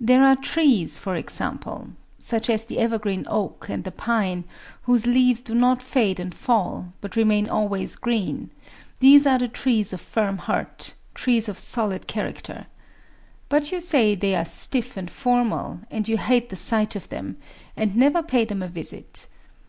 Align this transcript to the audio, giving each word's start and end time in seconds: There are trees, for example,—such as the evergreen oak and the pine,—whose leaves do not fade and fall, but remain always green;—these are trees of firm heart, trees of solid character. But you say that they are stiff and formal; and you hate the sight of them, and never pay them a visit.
There 0.00 0.24
are 0.24 0.34
trees, 0.34 0.98
for 0.98 1.14
example,—such 1.14 2.50
as 2.50 2.64
the 2.64 2.80
evergreen 2.80 3.24
oak 3.28 3.68
and 3.68 3.84
the 3.84 3.92
pine,—whose 3.92 5.06
leaves 5.06 5.38
do 5.38 5.54
not 5.54 5.84
fade 5.84 6.18
and 6.18 6.34
fall, 6.34 6.88
but 7.00 7.14
remain 7.14 7.48
always 7.48 7.94
green;—these 7.94 9.24
are 9.24 9.38
trees 9.46 9.92
of 9.92 10.00
firm 10.00 10.38
heart, 10.38 10.94
trees 11.14 11.48
of 11.48 11.60
solid 11.60 12.08
character. 12.08 12.66
But 13.48 13.70
you 13.70 13.78
say 13.78 14.16
that 14.16 14.20
they 14.20 14.34
are 14.34 14.44
stiff 14.44 14.96
and 14.96 15.08
formal; 15.08 15.82
and 15.92 16.08
you 16.08 16.16
hate 16.18 16.48
the 16.48 16.56
sight 16.56 16.96
of 16.96 17.08
them, 17.08 17.36
and 17.76 17.94
never 17.96 18.20
pay 18.20 18.44
them 18.46 18.64
a 18.64 18.68
visit. 18.68 19.28